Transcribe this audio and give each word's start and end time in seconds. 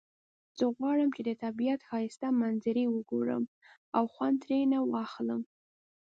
زه 0.57 0.65
غواړم 0.77 1.09
چې 1.15 1.21
د 1.27 1.31
طبیعت 1.43 1.79
ښایسته 1.89 2.27
منظری 2.41 2.85
وګورم 2.89 3.43
او 3.97 4.03
خوند 4.13 4.37
ترینه 4.43 4.77
واخلم 4.91 5.41